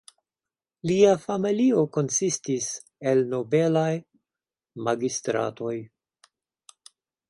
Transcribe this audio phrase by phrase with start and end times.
[0.91, 2.71] Lia familio konsistis
[3.13, 3.87] el nobelaj
[4.91, 5.79] magistratoj.